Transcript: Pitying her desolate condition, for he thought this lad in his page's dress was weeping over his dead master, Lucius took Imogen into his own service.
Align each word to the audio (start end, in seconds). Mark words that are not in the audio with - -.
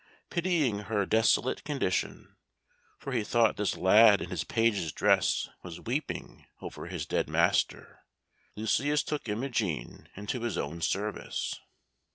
Pitying 0.31 0.79
her 0.89 1.05
desolate 1.05 1.63
condition, 1.63 2.35
for 2.97 3.11
he 3.11 3.23
thought 3.23 3.55
this 3.55 3.77
lad 3.77 4.19
in 4.19 4.31
his 4.31 4.43
page's 4.43 4.91
dress 4.91 5.47
was 5.61 5.79
weeping 5.79 6.47
over 6.59 6.87
his 6.87 7.05
dead 7.05 7.29
master, 7.29 7.99
Lucius 8.55 9.03
took 9.03 9.29
Imogen 9.29 10.09
into 10.15 10.41
his 10.41 10.57
own 10.57 10.81
service. 10.81 11.53